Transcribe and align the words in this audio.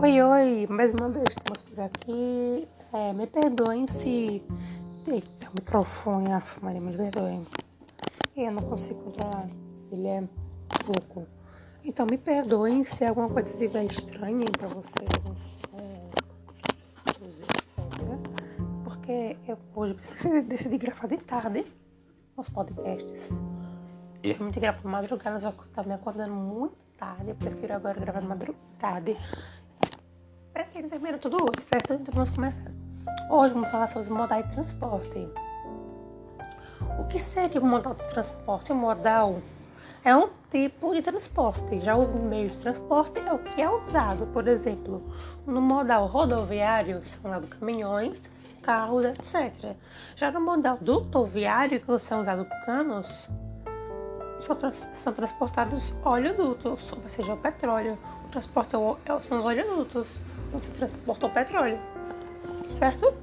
Oi, 0.00 0.22
oi, 0.22 0.66
mais 0.70 0.94
uma 0.94 1.08
vez 1.08 1.24
estamos 1.28 1.60
por 1.62 1.80
aqui. 1.80 2.68
É, 2.92 3.12
me 3.12 3.26
perdoem 3.26 3.84
se. 3.88 4.40
Eita, 5.08 5.48
o 5.48 5.54
microfone, 5.58 6.30
ah, 6.30 6.42
Maria, 6.62 6.80
me 6.80 6.96
perdoem. 6.96 7.44
Eu 8.36 8.52
não 8.52 8.62
consigo 8.62 9.02
controlar, 9.02 9.48
ele 9.90 10.06
é 10.06 10.22
pouco. 10.86 11.26
Então, 11.84 12.06
me 12.06 12.16
perdoem 12.16 12.84
se 12.84 13.04
alguma 13.04 13.28
coisa 13.28 13.52
estiver 13.52 13.86
estranha 13.86 14.44
pra 14.56 14.68
vocês. 14.68 15.08
Porque 18.84 19.36
eu 19.48 19.58
hoje 19.74 19.96
decidi 20.46 20.78
gravar 20.78 21.08
de 21.08 21.16
tarde 21.16 21.66
os 22.36 22.48
podcasts. 22.50 23.30
Geralmente 24.22 24.60
gravo 24.60 24.80
de 24.80 24.86
madrugada, 24.86 25.40
só 25.40 25.50
que 25.50 25.58
eu 25.58 25.72
tava 25.74 25.88
me 25.88 25.94
acordando 25.94 26.34
muito 26.34 26.76
tarde. 26.96 27.30
Eu 27.30 27.34
prefiro 27.34 27.74
agora 27.74 27.98
gravar 27.98 28.20
de 28.20 28.26
madrugada 28.28 29.16
termina 30.88 31.18
tudo 31.18 31.36
hoje, 31.36 31.66
certo? 31.70 31.92
Então 31.92 32.14
vamos 32.14 32.30
começar. 32.30 32.70
Hoje 33.30 33.52
vamos 33.52 33.70
falar 33.70 33.88
sobre 33.88 34.10
modal 34.10 34.42
de 34.42 34.50
transporte. 34.52 35.28
O 36.98 37.04
que 37.04 37.18
seria 37.18 37.60
o 37.60 37.66
modal 37.66 37.94
de 37.94 38.08
transporte? 38.08 38.72
O 38.72 38.74
modal 38.74 39.40
é 40.02 40.16
um 40.16 40.30
tipo 40.50 40.94
de 40.94 41.02
transporte. 41.02 41.80
Já 41.80 41.96
os 41.96 42.12
meios 42.12 42.52
de 42.52 42.58
transporte 42.58 43.20
é 43.20 43.32
o 43.32 43.38
que 43.38 43.60
é 43.60 43.68
usado. 43.68 44.26
Por 44.28 44.48
exemplo, 44.48 45.02
no 45.46 45.60
modal 45.60 46.06
rodoviário 46.06 47.04
são 47.04 47.30
lá 47.30 47.40
caminhões, 47.40 48.30
carros, 48.62 49.04
etc. 49.04 49.76
Já 50.16 50.30
no 50.30 50.40
modal 50.40 50.78
dutoviário, 50.80 51.80
que 51.80 51.98
são 51.98 52.22
usados 52.22 52.46
canos, 52.64 53.28
são, 54.94 55.12
transportados 55.12 55.94
oleodutos, 56.02 56.92
ou 56.92 57.08
seja, 57.08 57.34
o 57.34 57.36
petróleo. 57.36 57.98
O 58.24 58.30
transporte 58.30 58.74
é 58.74 59.12
é 59.12 59.20
são 59.20 59.38
os 59.38 59.44
oleodutos 59.44 60.20
onde 60.52 60.70
transporta 60.70 61.26
o 61.26 61.30
petróleo, 61.30 61.78
certo? 62.68 63.14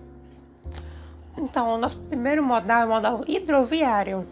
Então, 1.37 1.75
o 1.75 1.77
nosso 1.77 1.99
primeiro 1.99 2.43
modal 2.43 2.81
é 2.81 2.85
o 2.85 2.89
modal 2.89 3.23
hidroviário. 3.27 4.25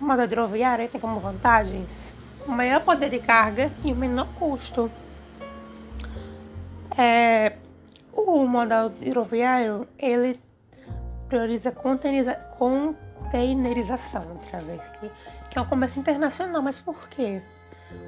O 0.00 0.04
modal 0.04 0.24
hidroviário 0.24 0.88
tem 0.88 1.00
como 1.00 1.20
vantagens 1.20 2.12
o 2.46 2.50
maior 2.50 2.82
poder 2.82 3.10
de 3.10 3.18
carga 3.18 3.70
e 3.84 3.92
o 3.92 3.96
menor 3.96 4.26
custo. 4.38 4.90
É, 6.96 7.56
o 8.12 8.46
modal 8.46 8.92
hidroviário 9.00 9.88
ele 9.98 10.40
prioriza 11.28 11.72
containerização, 11.72 14.40
através 14.42 14.80
que, 15.00 15.10
que 15.50 15.58
é 15.58 15.60
um 15.60 15.66
comércio 15.66 16.00
internacional. 16.00 16.62
Mas 16.62 16.78
por 16.78 17.08
quê? 17.08 17.42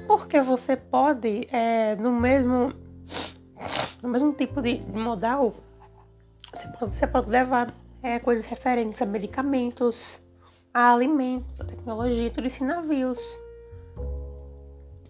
Porque 0.07 0.41
você 0.41 0.75
pode, 0.75 1.47
é, 1.51 1.95
no 1.95 2.11
mesmo 2.11 2.73
no 4.01 4.09
mesmo 4.09 4.33
tipo 4.33 4.61
de 4.61 4.79
modal, 4.91 5.55
você 6.53 6.67
pode, 6.67 6.95
você 6.95 7.07
pode 7.07 7.29
levar 7.29 7.73
é, 8.01 8.19
coisas 8.19 8.45
referentes 8.45 9.01
a 9.01 9.05
medicamentos, 9.05 10.21
a 10.73 10.93
alimentos, 10.93 11.59
a 11.59 11.65
tecnologia, 11.65 12.29
tudo 12.29 12.47
isso 12.47 12.63
em 12.63 12.67
navios. 12.67 13.19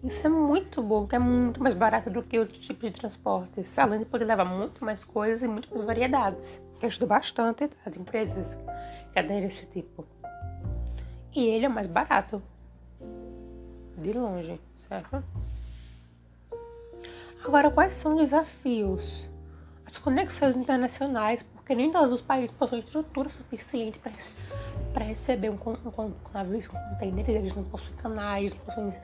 Isso 0.02 0.26
é 0.26 0.30
muito 0.30 0.80
bom, 0.82 1.00
porque 1.00 1.16
é 1.16 1.18
muito 1.18 1.60
mais 1.60 1.74
barato 1.74 2.08
do 2.08 2.22
que 2.22 2.38
outro 2.38 2.58
tipo 2.60 2.80
de 2.80 2.92
transportes, 2.92 3.76
além 3.78 3.98
de 3.98 4.04
poder 4.04 4.24
levar 4.24 4.44
muito 4.44 4.84
mais 4.84 5.04
coisas 5.04 5.42
e 5.42 5.48
muito 5.48 5.68
mais 5.70 5.84
variedades, 5.84 6.62
que 6.78 6.86
ajuda 6.86 7.06
bastante 7.06 7.68
as 7.84 7.96
empresas 7.96 8.56
que 9.12 9.18
aderem 9.18 9.48
esse 9.48 9.66
tipo. 9.66 10.06
E 11.34 11.44
ele 11.46 11.66
é 11.66 11.68
mais 11.68 11.86
barato, 11.86 12.40
de 13.96 14.12
longe, 14.12 14.60
certo? 14.76 15.22
Agora, 17.48 17.70
quais 17.70 17.94
são 17.94 18.12
os 18.12 18.24
desafios? 18.24 19.26
As 19.86 19.96
conexões 19.96 20.54
internacionais, 20.54 21.42
porque 21.42 21.74
nem 21.74 21.90
todos 21.90 22.12
os 22.12 22.20
países 22.20 22.50
possuem 22.50 22.82
estrutura 22.82 23.30
suficiente 23.30 23.98
para 24.92 25.04
receber 25.06 25.48
um, 25.48 25.54
um, 25.54 26.02
um 26.02 26.14
navio 26.34 26.68
com 26.68 26.76
containers, 26.76 27.26
eles 27.26 27.54
não 27.54 27.64
possuem 27.64 27.96
canais, 27.96 28.52
não 28.52 28.58
possuem, 28.66 28.94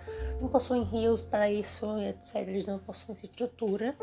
não 0.43 0.49
possuem 0.49 0.83
rios 0.83 1.23
para 1.23 1.51
isso, 1.51 1.87
etc. 2.01 2.47
Eles 2.47 2.67
não 2.67 2.79
possuem 2.79 3.17
estrutura. 3.23 3.97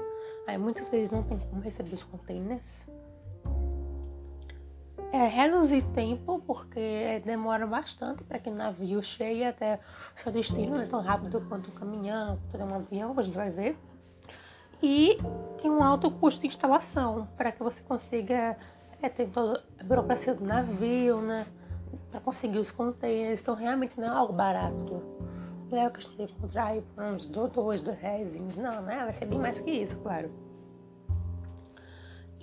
Aí 0.48 0.58
muitas 0.58 0.90
vezes 0.90 1.12
não 1.12 1.22
tem 1.22 1.38
como 1.38 1.62
receber 1.62 1.94
os 1.94 2.04
containers. 2.04 2.88
É, 5.14 5.28
reduzir 5.28 5.84
tempo, 5.94 6.42
porque 6.48 7.22
demora 7.24 7.68
bastante 7.68 8.24
para 8.24 8.40
que 8.40 8.50
o 8.50 8.56
navio 8.56 9.04
chegue 9.04 9.44
até 9.44 9.80
o 10.16 10.20
seu 10.20 10.32
destino, 10.32 10.78
não 10.78 10.82
é 10.82 10.88
tão 10.88 11.00
rápido 11.00 11.42
quanto 11.48 11.70
um 11.70 11.74
caminhão, 11.76 12.40
quanto 12.50 12.66
um 12.66 12.76
avião, 12.76 13.14
a 13.16 13.22
gente 13.22 13.36
vai 13.36 13.52
ver 13.52 13.78
e 14.82 15.18
tem 15.62 15.70
um 15.70 15.84
alto 15.84 16.10
custo 16.10 16.42
de 16.42 16.48
instalação 16.48 17.28
para 17.38 17.52
que 17.52 17.62
você 17.62 17.82
consiga 17.84 18.58
é, 19.02 19.10
ter 19.10 19.28
toda 19.28 19.64
a 19.80 19.84
burocracia 19.84 20.34
do 20.34 20.44
navio, 20.44 21.22
né? 21.22 21.46
Para 22.10 22.20
conseguir 22.20 22.60
os 22.60 22.72
containers. 22.72 23.42
Então, 23.42 23.56
realmente 23.56 24.00
não 24.00 24.08
é 24.08 24.10
algo 24.10 24.34
barato. 24.34 25.04
Não 25.70 25.78
é 25.78 25.88
o 25.88 25.92
que 25.92 26.00
a 26.00 26.02
gente 26.02 26.18
vai 26.18 26.26
encontrar 26.26 26.66
aí 26.66 26.82
por 26.82 27.04
uns 27.04 27.28
dois, 27.28 27.82
dois 27.82 28.00
reais. 28.00 28.58
Não, 28.58 28.82
né? 28.82 29.04
Vai 29.04 29.14
ser 29.14 29.26
bem 29.26 29.40
mais 29.40 29.60
que 29.60 29.72
isso, 29.72 29.98
claro. 30.00 30.32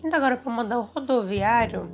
Indo 0.03 0.15
agora 0.15 0.37
para 0.37 0.49
o 0.49 0.53
modal 0.53 0.83
rodoviário, 0.95 1.91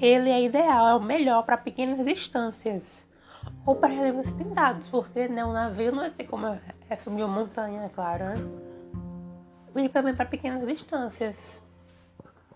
ele 0.00 0.30
é 0.30 0.42
ideal, 0.42 0.86
é 0.86 0.94
o 0.94 1.02
melhor 1.02 1.44
para 1.44 1.56
pequenas 1.56 2.04
distâncias 2.04 3.08
ou 3.66 3.74
para 3.74 3.92
relevos 3.92 4.26
estendados, 4.26 4.88
porque 4.88 5.26
né, 5.26 5.44
o 5.44 5.52
navio 5.52 5.90
não 5.90 6.00
vai 6.00 6.10
ter 6.10 6.24
como 6.24 6.46
é 6.46 6.96
subir 6.96 7.24
uma 7.24 7.40
montanha, 7.40 7.82
é 7.82 7.88
claro, 7.88 8.24
né? 8.26 8.63
E 9.76 9.88
também 9.88 10.14
para 10.14 10.26
pequenas 10.26 10.66
distâncias. 10.66 11.60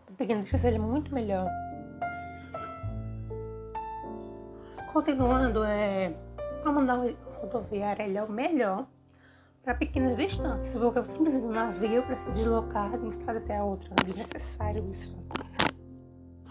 Para 0.06 0.14
pequenas 0.16 0.44
distâncias 0.44 0.72
ele 0.72 0.82
é 0.82 0.86
muito 0.86 1.12
melhor. 1.12 1.48
Continuando, 4.92 5.64
é, 5.64 6.14
a 6.64 6.72
mandar 6.72 6.98
rodoviária 7.40 8.02
ele 8.04 8.18
é 8.18 8.22
o 8.22 8.30
melhor 8.30 8.86
para 9.62 9.74
pequenas 9.74 10.16
distâncias, 10.16 10.72
porque 10.72 11.00
você 11.00 11.12
precisa 11.12 11.40
de 11.40 11.46
um 11.46 11.50
navio 11.50 12.02
para 12.04 12.16
se 12.16 12.30
deslocar 12.32 12.90
de 12.90 12.96
uma 12.96 13.10
estrada 13.10 13.38
até 13.38 13.56
a 13.56 13.64
outra, 13.64 13.90
é 14.02 14.16
necessário 14.16 14.90
isso. 14.92 15.14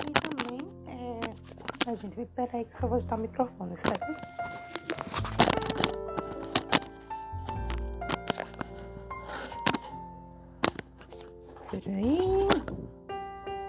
E 0.08 0.12
também, 0.12 0.60
é, 0.86 1.90
a 1.90 1.96
gente 1.96 2.26
peraí 2.36 2.66
que 2.66 2.80
só 2.80 2.88
vou 2.88 2.98
ajustar 2.98 3.18
o 3.18 3.22
microfone, 3.22 3.76
certo? 3.78 4.67
Peraí. 11.88 12.48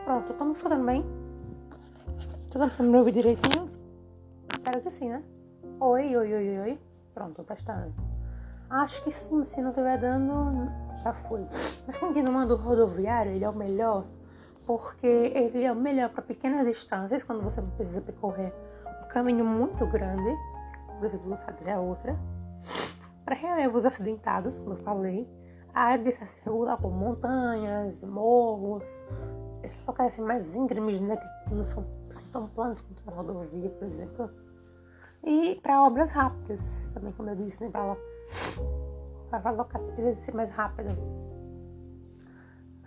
Pronto, 0.04 0.34
tá 0.34 0.44
me 0.44 0.84
bem? 0.84 1.04
Tá 2.50 2.58
dando 2.58 2.74
pra 2.74 2.84
me 2.84 2.96
ouvir 2.96 3.12
direitinho? 3.12 3.70
Espero 4.52 4.80
que 4.80 4.90
sim, 4.90 5.08
né? 5.08 5.22
Oi, 5.78 6.16
oi, 6.16 6.34
oi, 6.34 6.58
oi. 6.58 6.78
Pronto, 7.14 7.44
testando. 7.44 7.94
Acho 8.68 9.04
que 9.04 9.12
sim, 9.12 9.44
se 9.44 9.62
não 9.62 9.70
estiver 9.70 9.98
dando, 10.00 10.68
já 11.04 11.14
foi. 11.14 11.46
Mas 11.86 11.96
continuando 11.96 12.54
o 12.54 12.56
rodoviário, 12.56 13.30
ele 13.30 13.44
é 13.44 13.48
o 13.48 13.54
melhor 13.54 14.04
porque 14.66 15.06
ele 15.06 15.62
é 15.62 15.70
o 15.70 15.76
melhor 15.76 16.10
para 16.10 16.22
pequenas 16.22 16.66
distâncias, 16.66 17.22
quando 17.22 17.42
você 17.42 17.62
precisa 17.62 18.00
percorrer 18.00 18.52
um 19.04 19.08
caminho 19.08 19.44
muito 19.44 19.86
grande, 19.86 20.36
por 20.98 21.06
exemplo, 21.06 21.20
de 21.20 21.28
uma 21.28 21.38
cidade 21.38 21.70
a 21.70 21.80
outra. 21.80 22.18
Para 23.24 23.36
relevos 23.36 23.86
acidentados, 23.86 24.58
como 24.58 24.72
eu 24.72 24.76
falei, 24.78 25.26
a 25.78 25.82
área 25.82 26.26
se 26.26 26.36
regula 26.44 26.76
com 26.76 26.90
montanhas, 26.90 28.02
morros, 28.02 28.82
esses 29.62 29.84
locais 29.86 30.12
assim, 30.12 30.22
mais 30.22 30.52
íngremes, 30.56 31.00
né, 31.00 31.16
que 31.46 31.54
não 31.54 31.64
são 31.64 31.86
tão 32.32 32.48
planos 32.48 32.80
quanto 32.82 33.02
uma 33.06 33.12
rodovia, 33.12 33.70
por 33.70 33.86
exemplo. 33.86 34.30
E 35.22 35.54
para 35.62 35.84
obras 35.84 36.10
rápidas, 36.10 36.90
também, 36.92 37.12
como 37.12 37.30
eu 37.30 37.36
disse, 37.36 37.62
né, 37.62 37.70
para 37.70 37.96
que 39.64 39.92
precisa 39.92 40.16
ser 40.16 40.34
mais 40.34 40.50
rápido. 40.50 40.90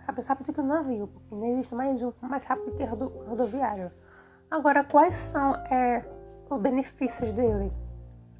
Mais 0.06 0.26
rápido 0.26 0.52
que 0.52 0.60
o 0.60 0.64
navio, 0.64 1.08
porque 1.08 1.34
não 1.34 1.46
existe 1.46 1.74
mais 1.74 2.02
um 2.02 2.12
mais 2.20 2.44
rápido 2.44 2.76
que 2.76 2.84
rodoviário. 2.84 3.90
Agora, 4.50 4.84
quais 4.84 5.14
são 5.14 5.54
é, 5.54 6.04
os 6.50 6.60
benefícios 6.60 7.32
dele? 7.32 7.72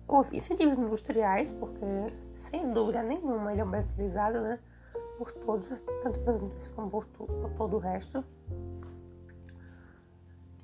Os 0.09 0.33
incentivos 0.33 0.79
industriais, 0.79 1.53
porque 1.53 1.85
sem 2.35 2.73
dúvida 2.73 3.03
nenhuma 3.03 3.53
ele 3.53 3.61
é 3.61 3.65
mais 3.65 3.91
utilizado 3.91 4.41
né, 4.41 4.59
por 5.19 5.33
todos, 5.33 5.67
tanto 6.03 6.19
pelas 6.21 6.43
indústrias 6.43 6.71
como 6.73 6.91
por, 6.91 7.07
por 7.07 7.51
todo 7.57 7.77
o 7.77 7.79
resto. 7.79 8.25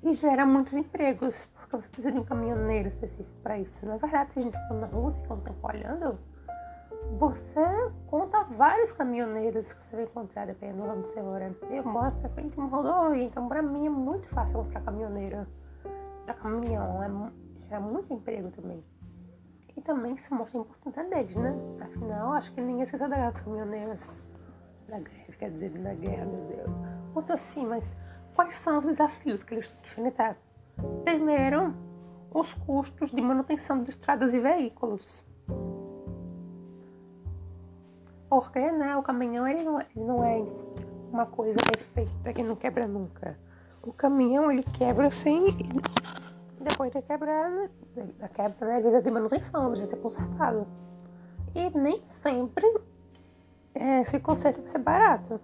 E 0.01 0.13
gera 0.13 0.45
muitos 0.45 0.75
empregos, 0.75 1.45
porque 1.53 1.75
você 1.75 1.89
precisa 1.89 2.11
de 2.11 2.19
um 2.19 2.23
caminhoneiro 2.23 2.87
específico 2.87 3.29
para 3.43 3.59
isso. 3.59 3.85
Na 3.85 3.97
verdade, 3.97 4.31
se 4.31 4.39
a 4.39 4.41
gente 4.41 4.57
for 4.67 4.75
na 4.75 4.87
rua 4.87 5.11
e 5.11 5.21
ficar 5.21 5.33
um 5.33 5.41
tempo 5.41 5.67
olhando, 5.67 6.19
você 7.17 7.91
conta 8.07 8.43
vários 8.43 8.91
caminhoneiros 8.91 9.73
que 9.73 9.85
você 9.85 9.95
vai 9.95 10.05
encontrar 10.05 10.45
dependendo 10.47 10.83
de 10.83 10.89
onde 10.89 11.07
você 11.07 11.21
mora. 11.21 11.55
Eu 11.69 11.83
moro 11.83 12.11
pra 12.15 12.29
frente 12.29 12.53
de 12.53 12.59
uma 12.59 12.69
rodovia, 12.69 13.23
então 13.23 13.47
para 13.47 13.61
mim 13.61 13.87
é 13.87 13.89
muito 13.89 14.27
fácil 14.29 14.51
encontrar 14.51 14.81
caminhoneiro. 14.81 15.47
Para 16.25 16.33
caminhão, 16.35 17.03
é, 17.03 17.67
gera 17.67 17.81
muito 17.81 18.13
emprego 18.13 18.51
também. 18.51 18.83
E 19.79 19.81
também 19.81 20.17
se 20.17 20.33
mostra 20.33 20.59
a 20.59 20.61
importância 20.61 21.05
deles, 21.05 21.33
né? 21.37 21.55
Afinal, 21.79 22.33
acho 22.33 22.51
que 22.51 22.59
ninguém 22.59 22.83
esqueceu 22.83 23.07
das 23.07 23.39
caminhoneiras. 23.39 24.21
da 24.89 24.99
greve, 24.99 25.37
quer 25.37 25.51
dizer, 25.51 25.69
da 25.69 25.93
guerra, 25.93 26.25
meu 26.25 26.45
Deus. 26.47 26.69
Outro 27.15 27.33
assim, 27.33 27.65
mas 27.65 27.95
quais 28.35 28.55
são 28.55 28.79
os 28.79 28.85
desafios 28.85 29.41
que 29.41 29.53
eles 29.53 29.69
têm 29.69 29.77
que 29.81 29.87
enfrentar? 29.87 30.37
Primeiro, 31.05 31.73
os 32.33 32.53
custos 32.53 33.09
de 33.09 33.21
manutenção 33.21 33.81
de 33.81 33.91
estradas 33.91 34.33
e 34.33 34.41
veículos. 34.41 35.23
Porque 38.29 38.59
né, 38.59 38.97
o 38.97 39.01
caminhão 39.01 39.47
ele 39.47 39.63
não, 39.63 39.79
é, 39.79 39.87
ele 39.95 40.05
não 40.05 40.23
é 40.25 40.45
uma 41.09 41.25
coisa 41.25 41.57
perfeita 41.63 42.33
que 42.33 42.43
não 42.43 42.57
quebra 42.57 42.85
nunca. 42.85 43.39
O 43.81 43.93
caminhão 43.93 44.51
ele 44.51 44.63
quebra 44.63 45.07
e 45.07 46.28
depois 46.59 46.91
de 46.91 47.01
quebrar, 47.01 47.49
né, 47.49 47.69
da 48.19 48.27
quebra, 48.27 48.77
às 48.77 48.83
vezes 48.83 48.99
é 48.99 49.01
de 49.01 49.11
manutenção, 49.11 49.69
precisa 49.69 49.91
ser 49.91 49.97
consertado. 49.97 50.67
E 51.55 51.69
nem 51.77 52.05
sempre 52.05 52.65
é, 53.73 54.03
se 54.03 54.19
conserta 54.19 54.61
vai 54.61 54.69
ser 54.69 54.79
barato. 54.79 55.39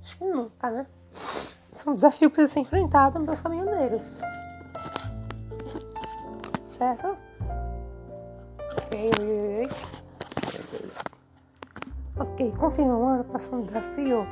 Acho 0.00 0.16
que 0.16 0.24
nunca, 0.24 0.70
né? 0.70 0.86
Isso 1.74 1.88
é 1.88 1.92
um 1.92 1.94
desafio 1.94 2.30
que 2.30 2.36
precisa 2.36 2.54
ser 2.54 2.60
enfrentado 2.60 3.20
pelos 3.20 3.40
caminhoneiros. 3.40 4.18
Certo? 6.70 7.16
Ok, 8.86 9.12
ok, 10.46 10.90
ok. 12.18 12.52
continuando, 12.58 13.24
próximo 13.24 13.62
desafio 13.62 14.26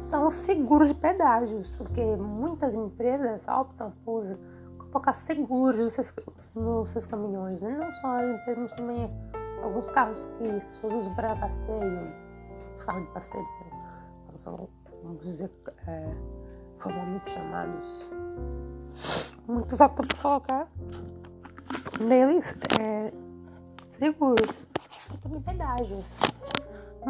são 0.00 0.26
os 0.26 0.34
seguros 0.34 0.90
e 0.90 0.94
pedágios, 0.94 1.72
porque 1.76 2.02
muitas 2.16 2.74
empresas 2.74 3.46
optam 3.46 3.92
por 4.04 4.38
colocar 4.90 5.12
seguros 5.12 5.84
nos 5.84 5.94
seus, 5.94 6.12
nos 6.54 6.90
seus 6.90 7.06
caminhões, 7.06 7.60
né? 7.60 7.76
não 7.78 7.92
só 7.96 8.18
as 8.18 8.40
empresas, 8.40 8.58
mas 8.58 8.72
também 8.72 9.10
alguns 9.62 9.90
carros 9.90 10.28
que 10.38 10.48
as 10.48 10.64
pessoas 10.64 10.94
usam 10.94 11.14
para 11.14 11.36
passeio, 11.36 12.12
os 12.76 12.84
carros 12.84 13.06
de 13.06 13.12
passeio, 13.12 13.42
né? 13.42 13.78
são, 14.44 14.68
vamos 15.02 15.22
dizer, 15.22 15.50
é, 15.86 16.14
formalmente 16.78 17.30
chamados. 17.30 18.10
Muitos 19.46 19.80
optam 19.80 20.06
por 20.06 20.18
colocar 20.18 20.68
neles 22.00 22.54
é, 22.80 23.12
seguros 23.98 24.68
e 25.12 25.18
também 25.18 25.40
pedágios. 25.40 26.20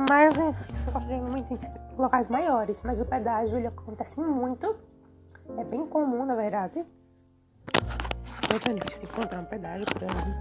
Mas 0.08 0.36
é, 0.38 0.54
geralmente 1.06 1.54
em 1.54 1.96
locais 1.96 2.28
maiores, 2.28 2.80
mas 2.82 3.00
o 3.00 3.04
pedágio 3.04 3.56
ele 3.56 3.66
acontece 3.66 4.20
muito. 4.20 4.76
É 5.56 5.64
bem 5.64 5.86
comum, 5.86 6.26
na 6.26 6.34
verdade. 6.34 6.84
Difícil 8.48 9.02
encontrar 9.02 9.40
um 9.40 9.44
pedágio 9.44 9.86
grande 9.94 10.34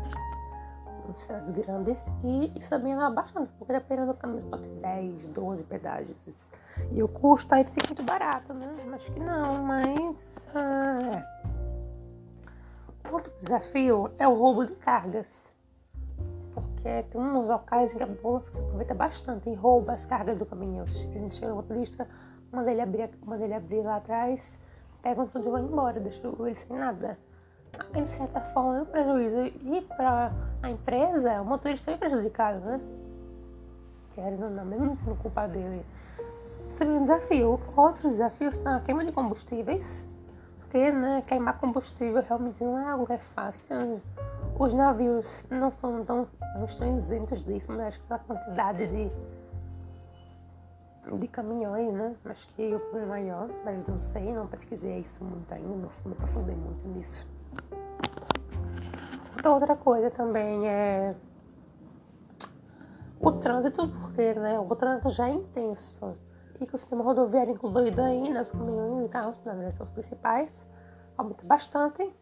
em 1.10 1.14
cidades 1.16 1.52
grandes 1.52 2.08
e 2.24 2.60
também 2.70 2.94
é 2.94 3.10
bastante, 3.12 3.52
porque 3.58 3.72
dependendo 3.74 4.14
do 4.14 4.18
caminho 4.18 4.44
pode 4.50 4.64
ter 4.64 4.82
10, 4.82 5.28
12 5.30 5.64
pedágios. 5.64 6.52
E 6.92 7.02
o 7.04 7.08
custo 7.08 7.54
aí 7.54 7.64
fica 7.64 7.88
muito 7.88 8.04
barato, 8.04 8.54
né? 8.54 8.76
Acho 8.94 9.12
que 9.12 9.20
não, 9.20 9.64
mas. 9.64 10.50
Ah, 10.54 11.24
é. 13.04 13.12
Outro 13.12 13.32
desafio 13.40 14.12
é 14.20 14.28
o 14.28 14.34
roubo 14.34 14.66
de 14.66 14.76
cargas 14.76 15.48
porque 16.88 17.04
tem 17.12 17.22
uns 17.22 17.48
locais 17.48 17.94
em 17.94 17.98
que 17.98 18.04
a 18.04 18.08
bolsa 18.08 18.52
se 18.52 18.60
aproveita 18.60 18.94
bastante 18.94 19.50
e 19.50 19.54
rouba 19.54 19.94
as 19.94 20.06
cargas 20.06 20.38
do 20.38 20.46
caminhão. 20.46 20.86
A 20.86 20.88
gente 20.88 21.36
chega 21.36 21.50
no 21.50 21.58
motorista, 21.58 22.08
manda 22.52 22.72
ele 22.72 22.82
abrir, 22.82 23.10
manda 23.26 23.44
ele 23.44 23.54
abrir 23.54 23.82
lá 23.82 23.98
atrás, 23.98 24.58
pegam 25.02 25.28
tudo 25.28 25.48
e 25.48 25.52
vão 25.52 25.64
embora, 25.66 26.00
deixa 26.00 26.28
ele 26.28 26.56
sem 26.56 26.78
nada. 26.78 27.18
De 27.94 28.08
certa 28.10 28.42
forma, 28.42 28.78
é 28.78 28.82
um 28.82 28.86
prejuízo. 28.86 29.38
E 29.46 29.82
para 29.96 30.32
a 30.62 30.70
empresa, 30.70 31.42
o 31.42 31.46
motorista 31.46 31.92
é 31.92 31.98
prejudicado, 31.98 32.60
né? 32.60 32.80
Querendo 34.14 34.46
ou 34.46 34.50
não, 34.50 34.66
mesmo 34.66 34.98
sendo 35.04 35.16
culpa 35.18 35.48
dele. 35.48 35.86
Também 36.78 36.96
é 36.96 37.00
um 37.00 37.02
desafio. 37.04 37.60
Outros 37.76 38.12
desafios 38.12 38.56
são 38.58 38.76
a 38.76 38.80
queima 38.80 39.06
de 39.06 39.12
combustíveis, 39.12 40.06
porque 40.60 40.92
né, 40.92 41.24
queimar 41.28 41.60
combustível 41.60 42.24
realmente 42.28 42.64
não 42.64 42.78
é 42.80 42.90
algo 42.90 43.06
que 43.06 43.14
é 43.14 43.18
fácil. 43.18 43.76
Né? 43.76 44.02
Os 44.60 44.74
navios 44.74 45.46
não 45.50 45.72
são 45.72 46.04
tão 46.04 46.28
não 46.56 46.66
estão 46.66 46.98
isentos 46.98 47.44
disso, 47.44 47.68
mas 47.70 47.80
acho 47.88 48.00
que 48.00 48.14
a 48.14 48.18
quantidade 48.18 48.88
de, 48.88 49.12
de 51.20 51.28
caminhões, 51.28 51.94
né? 51.94 52.16
Acho 52.26 52.48
que 52.56 52.74
o 52.74 52.80
problema 52.80 53.06
é 53.06 53.22
maior, 53.22 53.50
mas 53.64 53.86
não 53.86 54.00
sei, 54.00 54.34
não 54.34 54.48
pesquisei 54.48 55.00
isso 55.00 55.24
muito 55.24 55.52
ainda, 55.54 55.68
não 55.68 55.90
me 56.06 56.12
aprofundei 56.14 56.56
muito 56.56 56.88
nisso. 56.88 57.37
Outra 59.44 59.76
coisa 59.76 60.12
também 60.12 60.68
é 60.68 61.16
o 63.20 63.32
trânsito, 63.32 63.88
porque 63.88 64.34
né, 64.34 64.60
o 64.60 64.76
trânsito 64.76 65.10
já 65.12 65.30
é 65.30 65.34
intenso 65.34 66.18
e 66.60 66.66
que 66.66 66.76
o 66.76 66.78
sistema 66.78 67.04
rodoviário 67.04 67.54
incluído 67.54 68.02
aí 68.02 68.34
nos 68.34 68.52
caminhões 68.52 69.06
e 69.06 69.10
carros, 69.10 69.44
na 69.46 69.54
verdade, 69.54 69.78
são 69.78 69.86
os 69.86 69.92
principais, 69.94 70.68
aumenta 71.18 71.46
bastante. 71.46 72.16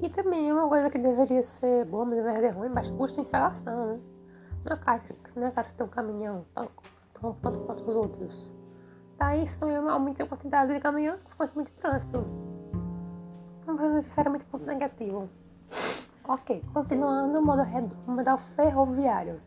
E 0.00 0.10
também 0.10 0.52
uma 0.52 0.68
coisa 0.68 0.90
que 0.90 0.98
deveria 0.98 1.42
ser 1.42 1.86
boa, 1.86 2.04
mas 2.04 2.18
na 2.18 2.24
verdade 2.24 2.46
é 2.46 2.50
ruim, 2.50 2.68
mas 2.68 2.90
custa 2.90 3.20
instalação, 3.20 3.86
né? 3.86 4.00
Não 4.64 4.72
é 4.72 4.76
caro, 4.76 5.02
não 5.34 5.46
é 5.46 5.82
um 5.82 5.88
caminhão 5.88 6.46
tão, 6.54 6.68
tão 7.14 7.34
quanto, 7.34 7.60
quanto 7.60 7.84
os 7.88 7.96
outros. 7.96 8.52
Daí 9.18 9.44
isso 9.44 9.58
também 9.58 9.76
aumenta 9.76 10.22
a 10.22 10.26
quantidade 10.26 10.74
de 10.74 10.80
caminhões, 10.80 11.20
consequentemente 11.22 11.70
de 11.70 11.76
trânsito. 11.78 12.45
Não 13.76 13.84
é 13.84 13.88
necessariamente 13.96 14.46
ponto 14.46 14.64
negativo. 14.64 15.28
Ok, 16.26 16.62
continuando 16.72 17.38
o 17.38 17.44
modo, 17.44 17.62
o 18.06 18.10
modal 18.10 18.38
ferroviário. 18.56 19.38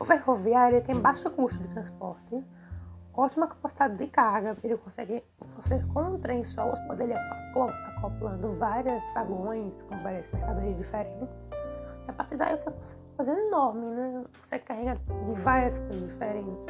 O 0.00 0.04
ferroviário 0.04 0.82
tem 0.82 0.96
baixo 0.96 1.30
custo 1.30 1.62
de 1.62 1.68
transporte, 1.68 2.44
ótima 3.14 3.46
capacidade 3.46 3.96
de 3.98 4.08
carga, 4.08 4.56
ele 4.64 4.76
consegue, 4.76 5.22
você 5.54 5.78
com 5.94 6.00
um 6.00 6.18
trem 6.18 6.44
só, 6.44 6.68
você 6.68 6.82
pode 6.88 7.04
ele 7.04 7.14
acoplando 7.14 8.52
vários 8.54 9.04
vagões 9.14 9.80
com 9.82 9.96
várias 10.02 10.32
mercadorias 10.32 10.76
diferentes. 10.76 11.28
E 12.08 12.10
a 12.10 12.12
partir 12.12 12.36
daí 12.36 12.58
você 12.58 12.68
consegue 12.68 13.00
fazer 13.16 13.38
enorme, 13.46 13.86
né? 13.86 14.24
Você 14.42 14.58
carrega 14.58 14.96
de 14.96 15.40
várias 15.40 15.78
coisas 15.78 16.08
diferentes. 16.08 16.66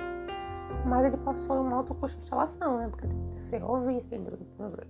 Mas 0.87 1.05
ele 1.07 1.17
passou 1.19 1.63
um 1.63 1.75
alto 1.75 1.95
custo 1.95 2.17
de 2.19 2.23
instalação, 2.25 2.79
né? 2.79 2.89
Porque 2.89 3.07
tem 3.07 3.35
que 3.35 3.43
ser 3.45 3.63
ouvido, 3.63 4.09
tem 4.09 4.27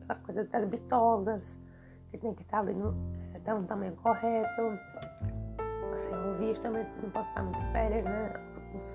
a 0.09 0.15
coisa 0.17 0.45
das 0.45 0.69
bitolas, 0.69 1.59
que 2.11 2.19
tem 2.19 2.35
que 2.35 2.43
estar 2.43 2.61
ali 2.61 2.75
no, 2.75 2.95
é, 3.45 3.55
um 3.55 3.65
tamanho 3.65 3.95
correto. 3.97 4.63
As 5.93 6.07
ferrovias 6.07 6.59
também 6.61 6.87
não 7.03 7.11
pode 7.11 7.29
estar 7.29 7.43
muito 7.43 7.73
velhas, 7.73 8.05
né? 8.05 8.33
Os, 8.75 8.95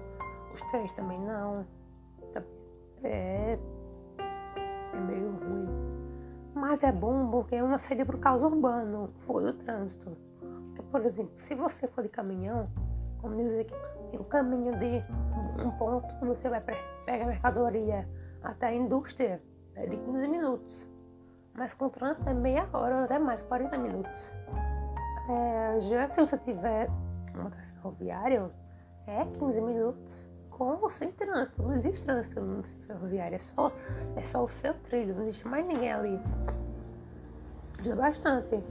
os 0.53 0.61
trens 0.71 0.91
também 0.93 1.19
não. 1.19 1.65
É, 3.03 3.57
é 4.93 4.99
meio 5.07 5.31
ruim. 5.31 5.67
Mas 6.53 6.83
é 6.83 6.91
bom 6.91 7.29
porque 7.29 7.55
é 7.55 7.63
uma 7.63 7.79
saída 7.79 8.05
para 8.05 8.15
o 8.15 8.19
caos 8.19 8.43
urbano, 8.43 9.13
for 9.25 9.41
do 9.41 9.53
trânsito. 9.53 10.17
Porque, 10.39 10.81
por 10.91 11.05
exemplo, 11.05 11.31
se 11.39 11.55
você 11.55 11.87
for 11.87 12.03
de 12.03 12.09
caminhão, 12.09 12.69
vamos 13.21 13.37
dizer 13.37 13.65
que 13.65 13.73
o 14.17 14.23
caminho 14.23 14.77
de 14.77 15.03
um 15.63 15.71
ponto 15.71 16.13
que 16.15 16.25
você 16.25 16.49
vai 16.49 16.61
pegar 16.61 17.25
mercadoria 17.25 18.07
até 18.43 18.67
a 18.67 18.73
indústria 18.73 19.41
é 19.75 19.85
de 19.85 19.97
15 19.97 20.27
minutos. 20.27 20.87
Mas 21.53 21.73
com 21.73 21.89
trânsito 21.89 22.29
é 22.29 22.33
meia 22.33 22.67
hora 22.71 23.03
até 23.03 23.19
mais, 23.19 23.41
40 23.41 23.77
minutos. 23.77 24.33
É, 25.29 25.79
já 25.81 26.07
se 26.07 26.21
você 26.21 26.37
tiver 26.37 26.89
um 27.35 27.49
ferroviário, 27.49 28.51
é 29.05 29.25
15 29.25 29.61
minutos 29.61 30.27
com 30.49 30.77
ou 30.81 30.89
sem 30.89 31.11
trânsito. 31.11 31.61
Não 31.61 31.75
existe 31.75 32.05
trânsito 32.05 32.41
no 32.41 32.63
ferroviário, 32.63 33.35
é 33.35 33.39
só, 33.39 33.71
é 34.15 34.21
só 34.23 34.43
o 34.43 34.49
seu 34.49 34.73
trilho, 34.73 35.15
não 35.15 35.23
existe 35.23 35.47
mais 35.47 35.65
ninguém 35.65 35.91
ali. 35.91 36.19
Ajuda 37.79 37.95
bastante. 37.95 38.63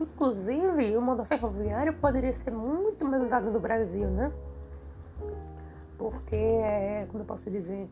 Inclusive, 0.00 0.96
o 0.96 1.00
modo 1.00 1.24
ferroviário 1.24 1.94
poderia 1.94 2.32
ser 2.32 2.50
muito 2.50 3.04
mais 3.06 3.22
usado 3.22 3.50
no 3.50 3.60
Brasil, 3.60 4.08
né? 4.08 4.32
Porque, 5.98 6.36
é, 6.36 7.06
como 7.08 7.22
eu 7.22 7.26
posso 7.26 7.50
dizer, 7.50 7.88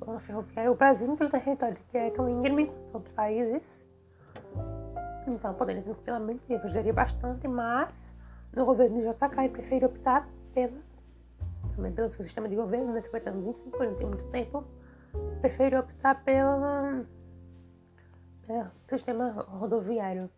o 0.00 0.06
modo 0.06 0.20
ferroviário, 0.20 0.72
o 0.72 0.74
Brasil 0.74 1.06
não 1.06 1.16
tem 1.16 1.26
um 1.26 1.30
território 1.30 1.76
que 1.90 1.98
é 1.98 2.10
tão 2.10 2.28
íngreme 2.28 2.66
quanto 2.66 2.94
outros 2.94 3.14
países. 3.14 3.84
Então, 5.26 5.54
poderia 5.54 5.82
tranquilamente 5.82 6.54
ajudaria 6.54 6.92
bastante, 6.92 7.46
mas 7.46 7.92
no 8.54 8.64
governo 8.64 9.00
de 9.00 9.08
JK 9.08 9.38
ele 9.38 9.48
prefere 9.50 9.84
optar 9.84 10.28
pela 10.54 10.90
também 11.76 11.92
pelo 11.92 12.10
seu 12.10 12.24
sistema 12.24 12.48
de 12.48 12.56
governo, 12.56 12.92
né, 12.92 13.00
50 13.00 13.30
anos 13.30 13.46
em 13.46 13.52
5, 13.52 13.84
não 13.84 13.94
tem 13.94 14.06
muito 14.06 14.24
tempo, 14.24 14.64
prefere 15.40 15.76
optar 15.76 16.22
pela, 16.24 17.04
pelo 18.46 18.70
sistema 18.98 19.30
rodoviário. 19.48 20.28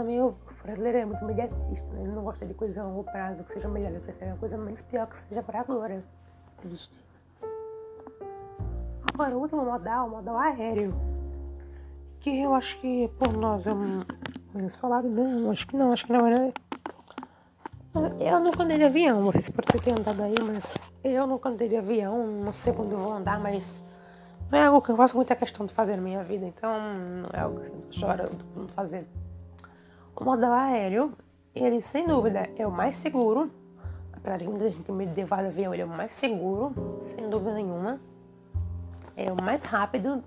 Também 0.00 0.18
o 0.18 0.34
brasileiro 0.62 0.96
é 0.96 1.04
muito 1.04 1.22
imediatista, 1.22 1.86
né? 1.92 2.04
ele 2.04 2.12
não 2.12 2.22
gosta 2.22 2.46
de 2.46 2.54
coisa 2.54 2.80
a 2.80 2.84
longo 2.86 3.04
prazo 3.04 3.44
que 3.44 3.52
seja 3.52 3.68
melhor, 3.68 3.90
ele 3.90 4.00
prefere 4.00 4.30
uma 4.30 4.38
coisa 4.38 4.56
menos 4.56 4.80
pior 4.80 5.06
que 5.06 5.18
seja 5.18 5.42
para 5.42 5.60
agora. 5.60 6.02
Triste. 6.62 7.04
Agora, 9.12 9.36
o 9.36 9.40
último 9.42 9.62
modal, 9.62 10.06
o 10.06 10.10
modal 10.12 10.38
aéreo. 10.38 10.94
Que 12.20 12.40
eu 12.40 12.54
acho 12.54 12.80
que 12.80 13.08
por 13.18 13.30
nós 13.34 13.62
é 13.66 13.74
menos 14.54 14.74
falado, 14.76 15.06
não, 15.06 15.50
acho 15.50 15.66
que 15.66 15.76
não, 15.76 15.92
acho 15.92 16.06
que 16.06 16.12
na 16.14 16.22
verdade 16.22 16.54
Eu 18.18 18.40
nunca 18.40 18.62
andei 18.62 18.78
de 18.78 18.84
avião, 18.84 19.22
vocês 19.24 19.50
podem 19.50 19.82
ter 19.82 19.92
andado 19.92 20.22
aí, 20.22 20.34
mas 20.42 20.64
eu 21.04 21.26
nunca 21.26 21.50
andei 21.50 21.68
de 21.68 21.76
avião, 21.76 22.26
não 22.26 22.54
sei 22.54 22.72
quando 22.72 22.92
eu 22.92 22.98
vou 22.98 23.12
andar, 23.12 23.38
mas 23.38 23.84
não 24.50 24.58
é 24.58 24.64
algo 24.64 24.80
que 24.80 24.92
eu 24.92 24.96
faço 24.96 25.14
muita 25.14 25.36
questão 25.36 25.66
de 25.66 25.74
fazer 25.74 25.96
na 25.96 26.02
minha 26.02 26.24
vida, 26.24 26.46
então 26.46 26.72
não 26.72 27.28
é 27.34 27.40
algo 27.40 27.60
que 27.60 27.68
eu 27.68 27.84
choro 27.90 28.30
de 28.30 28.72
fazer. 28.72 29.06
O 30.20 30.24
modal 30.24 30.52
aéreo, 30.52 31.12
ele 31.54 31.80
sem 31.80 32.06
dúvida 32.06 32.48
é 32.56 32.66
o 32.66 32.70
mais 32.70 32.98
seguro, 32.98 33.50
apesar 34.12 34.36
de 34.36 34.48
muita 34.48 34.70
gente 34.70 34.84
ter 34.84 34.92
medo 34.92 35.14
de 35.14 35.22
avião, 35.22 35.72
ele 35.72 35.82
é 35.82 35.86
o 35.86 35.88
mais 35.88 36.12
seguro, 36.12 36.98
sem 37.00 37.28
dúvida 37.28 37.54
nenhuma. 37.54 37.98
É 39.16 39.32
o 39.32 39.36
mais 39.42 39.62
rápido 39.62 40.22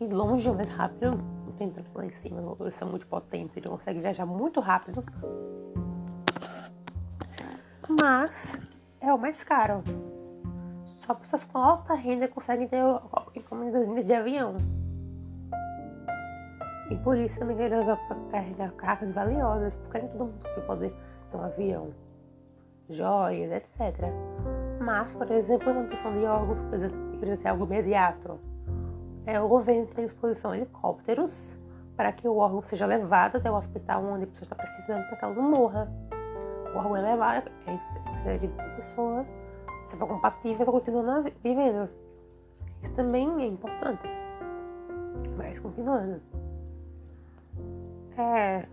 e 0.00 0.06
longe 0.06 0.48
o 0.48 0.54
mais 0.54 0.68
rápido. 0.68 1.10
Não 1.44 1.52
tem 1.58 1.68
tanto 1.70 1.90
lá 1.94 2.06
em 2.06 2.12
cima, 2.12 2.40
motores 2.40 2.74
são 2.76 2.88
muito 2.88 3.06
potentes, 3.06 3.56
ele 3.56 3.68
consegue 3.68 4.00
viajar 4.00 4.24
muito 4.24 4.60
rápido 4.60 5.04
mas 8.00 8.56
é 9.00 9.12
o 9.12 9.18
mais 9.18 9.42
caro. 9.42 9.82
Só 10.84 11.14
pessoas 11.14 11.44
com 11.44 11.58
alta 11.58 11.94
renda 11.94 12.28
conseguem 12.28 12.68
ter 12.68 12.82
encomendas 13.34 14.06
de 14.06 14.12
avião. 14.12 14.56
E 16.90 16.96
por 16.96 17.16
isso 17.16 17.38
também 17.38 17.58
eles 17.60 17.86
carregar 18.30 18.72
cargas 18.72 19.12
valiosas, 19.12 19.76
porque 19.76 19.98
nem 19.98 20.08
todo 20.08 20.24
mundo 20.26 20.40
que 20.54 20.60
pode 20.62 20.90
ter 21.30 21.36
um 21.36 21.42
avião, 21.42 21.94
joias, 22.88 23.52
etc. 23.52 24.06
Mas, 24.80 25.12
por 25.12 25.30
exemplo, 25.30 25.74
na 25.74 25.86
questão 25.86 26.12
de 26.12 26.24
órgãos, 26.24 26.58
precisa 27.18 27.36
ser 27.42 27.48
algo 27.48 27.64
imediato. 27.64 28.38
É, 29.26 29.38
o 29.38 29.48
governo 29.48 29.86
tem 29.88 30.04
à 30.04 30.08
disposição 30.08 30.54
helicópteros 30.54 31.32
para 31.96 32.12
que 32.12 32.26
o 32.26 32.36
órgão 32.36 32.62
seja 32.62 32.86
levado 32.86 33.36
até 33.36 33.50
o 33.50 33.56
hospital 33.56 34.02
onde 34.04 34.24
a 34.24 34.26
pessoa 34.28 34.44
está 34.44 34.54
precisando 34.54 35.06
para 35.08 35.16
que 35.16 35.24
ela 35.24 35.34
não 35.34 35.50
morra 35.50 35.88
o 36.74 36.78
órgão 36.78 36.96
é 36.96 37.00
levado, 37.00 37.50
é 37.66 37.78
série 38.22 38.46
de 38.46 38.48
pessoa, 38.76 39.26
você 39.86 39.96
vai 39.96 40.08
compatível, 40.08 40.66
vai 40.66 40.66
continuar 40.66 41.22
vivendo. 41.42 41.88
Isso 42.82 42.94
também 42.94 43.42
é 43.42 43.46
importante. 43.46 44.08
Mas 45.36 45.58
continuando. 45.58 46.20
É, 48.18 48.66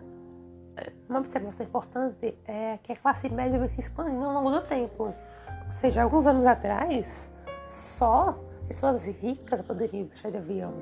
uma 1.08 1.20
observação 1.20 1.66
importante 1.66 2.38
é 2.48 2.80
que 2.84 2.92
a 2.92 2.96
classe 2.98 3.30
média 3.30 3.60
vem 3.60 3.70
se 3.70 3.82
expandindo 3.82 4.26
ao 4.26 4.34
longo 4.34 4.52
do 4.52 4.62
tempo. 4.62 5.04
Ou 5.04 5.72
seja, 5.80 6.04
alguns 6.04 6.26
anos 6.26 6.46
atrás, 6.46 7.30
só 7.70 8.38
pessoas 8.68 9.06
ricas 9.06 9.62
poderiam 9.62 10.08
viajar 10.08 10.32
de 10.32 10.38
avião. 10.38 10.74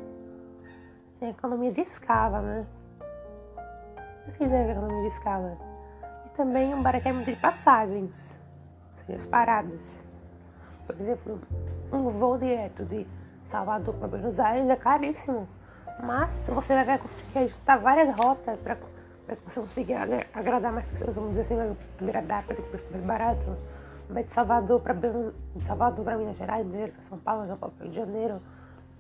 Tem 1.20 1.30
a 1.30 1.32
economia 1.32 1.72
de 1.72 1.82
escala, 1.82 2.42
né? 2.42 2.66
Que 4.26 4.32
significa 4.32 4.72
economia 4.72 5.02
de 5.02 5.08
escala? 5.08 5.74
também 6.36 6.74
um 6.74 6.82
barateamento 6.82 7.32
de 7.32 7.40
passagens, 7.40 8.36
as 9.14 9.26
paradas. 9.28 10.04
Por 10.86 11.00
exemplo, 11.00 11.40
um 11.92 12.10
voo 12.10 12.38
direto 12.38 12.84
de 12.86 13.08
Salvador 13.46 13.94
para 13.96 14.08
Buenos 14.08 14.40
Aires 14.40 14.70
é 14.70 14.76
caríssimo. 14.76 15.48
Mas 16.02 16.36
você 16.48 16.84
vai 16.84 16.98
conseguir 16.98 17.40
ajustar 17.40 17.80
várias 17.80 18.16
rotas 18.16 18.62
para 18.62 18.76
que 18.76 19.44
você 19.46 19.60
consiga 19.60 20.00
agradar 20.34 20.72
mais 20.72 20.86
pessoas, 20.88 21.16
vamos 21.16 21.32
dizer 21.32 21.42
assim, 21.42 21.78
agradar 22.02 22.44
para 22.46 22.56
ter 22.56 22.62
preço 22.64 22.86
mais 22.92 23.04
barato. 23.04 23.58
Vai 24.10 24.24
de 24.24 24.32
Salvador 24.32 24.82
para 24.82 24.96
Salvador 25.62 26.04
para 26.04 26.18
Minas 26.18 26.38
Gerais, 26.38 26.66
Mineiro 26.66 26.92
para 26.92 27.04
São 27.06 27.18
Paulo, 27.20 27.48
São 27.48 27.58
Paulo 27.58 27.76
para 27.76 27.86
Rio 27.86 27.94
de 27.94 28.00
Janeiro, 28.00 28.42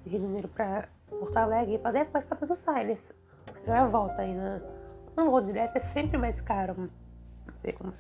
Rio 0.05 0.19
de 0.19 0.25
Janeiro 0.25 0.47
para 0.47 0.88
Porto 1.09 1.38
Alegre, 1.38 1.77
para 1.77 1.91
depois 1.91 2.23
para 2.25 2.38
Buenos 2.38 2.67
Aires. 2.67 3.13
Já 3.65 3.77
é 3.79 3.88
volta 3.88 4.21
aí, 4.21 4.33
né? 4.33 4.62
Um 5.17 5.29
voo 5.29 5.41
direto 5.41 5.75
é 5.77 5.81
sempre 5.81 6.17
mais 6.17 6.41
caro. 6.41 6.89
Você, 7.55 7.73
como, 7.73 7.93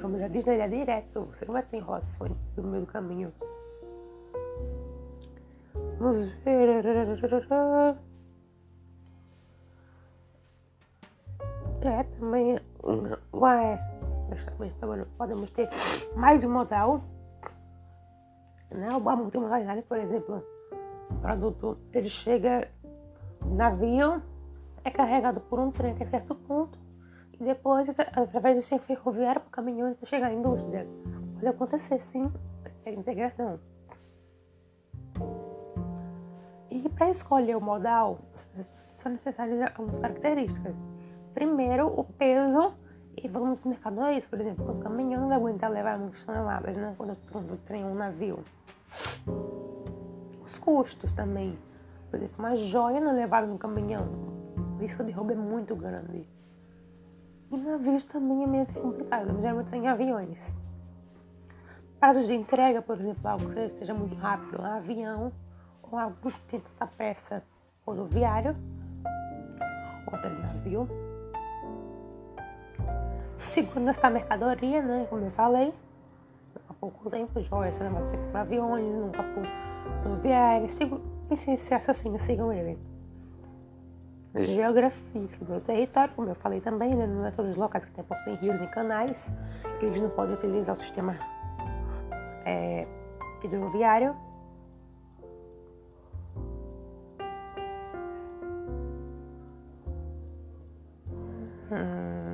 como 0.00 0.18
já 0.18 0.28
disse, 0.28 0.48
ele 0.50 0.62
é 0.62 0.68
direto. 0.68 1.28
Você 1.32 1.44
não 1.44 1.54
vai 1.54 1.62
ter 1.62 1.78
enrolações 1.78 2.36
no 2.56 2.62
meio 2.64 2.84
do 2.84 2.92
caminho. 2.92 3.32
Vamos 5.98 6.30
ver. 6.44 6.84
É, 11.84 12.04
também. 12.04 12.60
Ué, 13.34 13.78
podemos 15.18 15.50
ter 15.50 15.68
mais 16.14 16.42
um 16.44 16.50
modal. 16.50 17.02
Né? 18.70 18.88
A 18.88 19.16
multimodalidade, 19.16 19.82
por 19.82 19.98
exemplo, 19.98 20.44
o 21.10 21.14
produto 21.20 21.76
ele 21.92 22.08
chega 22.08 22.68
navio, 23.44 24.22
é 24.84 24.90
carregado 24.90 25.40
por 25.40 25.58
um 25.58 25.72
trem 25.72 25.92
até 25.92 26.06
certo 26.06 26.36
ponto 26.36 26.78
e 27.32 27.44
depois, 27.44 27.88
através 27.88 28.56
do 28.56 28.62
centro 28.62 28.86
ferroviário 28.86 29.40
para 29.40 29.50
caminhões, 29.50 29.96
chegar 30.04 30.28
à 30.28 30.32
indústria. 30.32 30.86
Pode 31.34 31.46
acontecer, 31.48 32.00
sim, 32.00 32.32
a 32.86 32.90
integração. 32.90 33.58
E 36.70 36.88
para 36.90 37.10
escolher 37.10 37.56
o 37.56 37.60
modal, 37.60 38.20
são 38.92 39.10
necessárias 39.10 39.60
algumas 39.76 39.98
características. 39.98 40.91
Primeiro, 41.34 41.88
o 41.88 42.04
peso 42.04 42.74
e 43.16 43.28
volume 43.28 43.56
de 43.56 43.68
mercadorias, 43.68 44.24
por 44.26 44.40
exemplo, 44.40 44.70
o 44.70 44.82
caminhão 44.82 45.28
não 45.28 45.36
aguenta 45.36 45.68
levar 45.68 45.98
muitas 45.98 46.22
toneladas, 46.24 46.76
né? 46.76 46.94
Quando, 46.96 47.16
quando 47.30 47.58
tem 47.66 47.84
um 47.84 47.94
navio. 47.94 48.38
Os 50.44 50.58
custos 50.58 51.12
também. 51.12 51.58
Por 52.10 52.16
exemplo, 52.16 52.36
uma 52.38 52.56
joia 52.56 53.00
não 53.00 53.10
é 53.12 53.14
levada 53.14 53.46
no 53.46 53.58
caminhão. 53.58 54.06
O 54.76 54.80
risco 54.80 55.02
de 55.04 55.10
roubo 55.10 55.32
é 55.32 55.36
muito 55.36 55.74
grande. 55.74 56.26
E 57.50 57.56
navios 57.56 58.04
também 58.04 58.44
é 58.44 58.46
meio 58.46 58.66
complicado, 58.66 59.38
geralmente 59.40 59.70
são 59.70 59.78
em 59.78 59.86
aviões. 59.86 60.56
Prazos 62.00 62.26
de 62.26 62.34
entrega, 62.34 62.80
por 62.82 62.98
exemplo, 62.98 63.28
algo 63.28 63.52
que 63.52 63.68
seja 63.78 63.94
muito 63.94 64.14
rápido, 64.16 64.60
um 64.60 64.64
avião, 64.64 65.32
ou 65.82 65.98
algo 65.98 66.16
que 66.22 66.40
tem 66.48 66.60
tanta 66.60 66.86
peça 66.96 67.42
rodoviário, 67.86 68.56
ou 70.06 70.18
até 70.18 70.28
navio. 70.30 71.11
Segurança 73.42 74.00
da 74.00 74.10
mercadoria, 74.10 74.82
né? 74.82 75.06
Como 75.10 75.24
eu 75.24 75.30
falei, 75.32 75.72
há 76.68 76.74
pouco 76.74 77.10
tempo, 77.10 77.40
joias, 77.42 77.76
você 77.76 77.84
não 77.84 77.92
vai 77.92 78.08
ser 78.08 78.16
por 78.16 78.36
aviões, 78.36 78.94
nunca 78.94 79.22
por 79.22 79.44
rodoviário. 80.04 80.66
Esse 80.66 81.70
raciocínio, 81.70 82.18
sigam 82.18 82.52
ele 82.52 82.78
geografia 84.34 85.28
do 85.42 85.60
território, 85.60 86.14
como 86.14 86.30
eu 86.30 86.34
falei 86.36 86.60
também, 86.60 86.94
né? 86.94 87.06
não 87.06 87.26
é 87.26 87.30
todos 87.30 87.50
os 87.50 87.56
locais 87.56 87.84
que 87.84 87.90
tem, 87.92 88.04
possuem 88.04 88.36
rios 88.36 88.60
e 88.62 88.66
canais, 88.68 89.30
eles 89.80 90.00
não 90.00 90.08
podem 90.10 90.34
utilizar 90.34 90.74
o 90.74 90.78
sistema 90.78 91.16
é, 92.46 92.86
hidroviário. 93.44 94.16
Hum, 101.70 102.31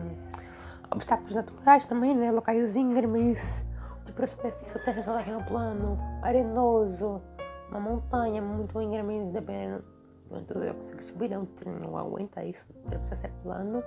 obstáculos 0.98 1.34
naturais 1.34 1.84
também, 1.84 2.14
né? 2.14 2.30
Locais 2.30 2.76
íngremes, 2.76 3.64
de 4.04 4.10
superfície, 4.10 4.76
o 4.76 4.82
terreno 4.82 5.44
plano, 5.44 5.98
arenoso, 6.22 7.22
uma 7.70 7.80
montanha 7.80 8.42
muito 8.42 8.80
íngreme, 8.80 9.30
dependendo 9.32 9.84
quando 10.28 10.62
eu 10.62 10.74
consigo 10.74 11.02
subir, 11.02 11.30
não, 11.30 11.48
não 11.80 11.96
aguenta 11.96 12.44
isso. 12.44 12.62
Precisa 12.86 13.14
ser 13.16 13.30
plano. 13.42 13.82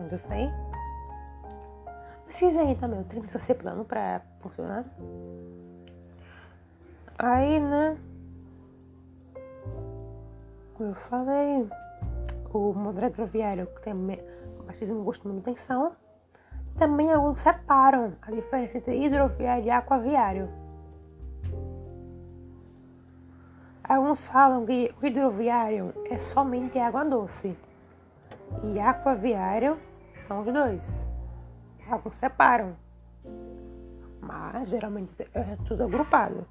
Onde 0.00 0.12
eu 0.12 0.18
sei. 0.18 0.48
Precisa 2.24 2.60
aí 2.60 2.74
também, 2.76 3.00
o 3.00 3.04
trem 3.04 3.22
precisa 3.22 3.44
ser 3.44 3.54
plano 3.54 3.84
pra 3.84 4.20
funcionar. 4.40 4.84
Aí, 7.18 7.60
né? 7.60 7.96
Como 10.74 10.90
eu 10.90 10.94
falei, 10.94 11.68
o 12.52 12.72
modelo 12.72 13.06
hidroviário 13.06 13.66
que 13.66 13.82
tem 13.82 13.94
baixíssimo 14.68 15.04
custo 15.04 15.22
de 15.22 15.28
manutenção. 15.28 15.92
Também 16.78 17.10
alguns 17.12 17.40
separam 17.40 18.12
a 18.22 18.30
diferença 18.30 18.78
entre 18.78 19.04
hidroviário 19.04 19.64
e 19.64 19.70
aquaviário. 19.70 20.48
Alguns 23.82 24.26
falam 24.26 24.66
que 24.66 24.94
o 25.02 25.06
hidroviário 25.06 25.94
é 26.10 26.18
somente 26.18 26.78
água 26.78 27.04
doce 27.04 27.56
e 28.62 28.78
aquaviário 28.78 29.78
são 30.26 30.40
os 30.42 30.52
dois. 30.52 30.82
Alguns 31.90 32.16
separam, 32.16 32.76
mas 34.20 34.68
geralmente 34.68 35.10
é 35.32 35.56
tudo 35.66 35.84
agrupado. 35.84 36.46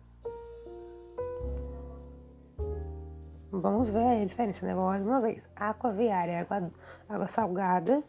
Vamos 3.52 3.88
ver 3.88 4.24
a 4.24 4.26
diferença, 4.26 4.66
né? 4.66 4.76
Mais 4.76 5.06
uma 5.06 5.22
vez. 5.22 5.48
Aquaviária 5.56 6.32
é 6.32 6.40
água, 6.42 6.72
água 7.10 7.28
salgada 7.28 8.04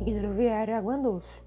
e 0.00 0.10
hidroviária 0.10 0.72
é 0.72 0.76
água 0.76 0.96
doce. 0.98 1.42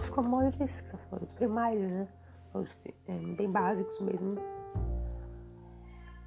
Os 0.00 0.08
commodities, 0.10 0.80
que 0.80 0.88
são 0.88 0.98
os 1.20 1.28
primários, 1.30 1.90
né? 1.90 2.08
é, 3.06 3.12
bem 3.36 3.50
básicos 3.50 4.00
mesmo. 4.00 4.36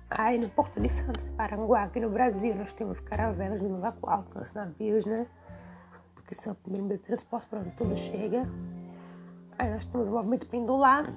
Aí 0.09 0.37
no 0.37 0.49
Porto 0.49 0.79
de 0.79 0.89
Santos, 0.89 1.27
Paranguá, 1.29 1.83
aqui 1.83 1.99
no 1.99 2.09
Brasil, 2.09 2.53
nós 2.55 2.73
temos 2.73 2.99
caravelas 2.99 3.59
de 3.59 3.67
longa 3.67 3.95
alcance, 4.03 4.53
navios, 4.55 5.05
né? 5.05 5.25
que 6.27 6.35
são 6.35 6.53
o 6.53 6.55
primeiro 6.55 6.87
meio 6.87 6.99
de 6.99 7.05
transporte 7.05 7.47
para 7.47 7.59
onde 7.59 7.71
tudo 7.71 7.95
chega. 7.97 8.47
Aí 9.57 9.69
nós 9.69 9.85
temos 9.85 10.07
o 10.07 10.11
movimento 10.11 10.47
pendular, 10.47 11.13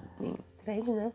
em 0.65 0.83
trens, 0.83 0.87
né? 0.87 1.13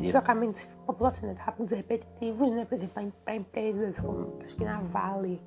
Deslocamentos 0.00 0.66
populacionais 0.86 1.38
rápidos 1.38 1.72
e 1.72 1.76
repetitivos, 1.76 2.50
né? 2.50 2.64
Por 2.64 2.74
exemplo, 2.74 3.12
para 3.24 3.36
empresas 3.36 4.00
como, 4.00 4.38
acho 4.44 4.56
que 4.56 4.64
na 4.64 4.80
Vale, 4.80 5.40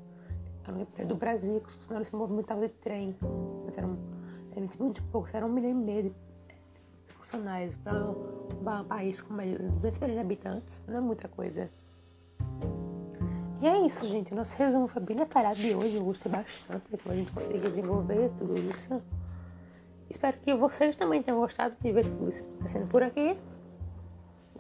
do 1.07 1.15
Brasil, 1.15 1.61
que 1.61 1.69
os 1.69 1.75
funcionários 1.75 2.09
se 2.09 2.15
movimentavam 2.15 2.63
de 2.63 2.69
trem. 2.69 3.15
Mas 3.65 3.77
eram, 3.77 3.97
eram 4.55 4.69
muito 4.79 5.01
poucos, 5.03 5.33
eram 5.33 5.47
um 5.47 5.53
milhão 5.53 5.71
e 5.71 5.73
meio 5.73 6.03
de 6.03 6.13
funcionários 7.13 7.75
para 7.77 8.09
um 8.09 8.83
país 8.85 9.21
com 9.21 9.33
mais 9.33 9.51
de 9.51 9.69
200 9.69 9.99
milhões 9.99 10.15
de 10.15 10.21
habitantes. 10.21 10.83
Não 10.87 10.97
é 10.97 11.01
muita 11.01 11.27
coisa. 11.27 11.69
E 13.61 13.67
é 13.67 13.85
isso, 13.85 14.05
gente. 14.07 14.35
Nosso 14.35 14.55
resumo 14.55 14.87
foi 14.87 15.01
bem 15.01 15.17
detalhado 15.17 15.55
de 15.55 15.73
hoje. 15.73 15.95
Eu 15.95 16.03
gostei 16.03 16.31
bastante 16.31 16.91
de 16.91 16.97
como 16.97 17.13
a 17.13 17.17
gente 17.17 17.31
conseguiu 17.31 17.69
desenvolver 17.69 18.29
tudo 18.37 18.57
isso. 18.69 19.01
Espero 20.09 20.37
que 20.39 20.53
vocês 20.53 20.95
também 20.95 21.21
tenham 21.21 21.39
gostado 21.39 21.75
de 21.81 21.91
ver 21.91 22.05
tudo 22.05 22.29
isso 22.29 22.43
acontecendo 22.43 22.87
por 22.87 23.03
aqui. 23.03 23.37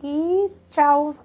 E 0.03 0.51
tchau! 0.69 1.15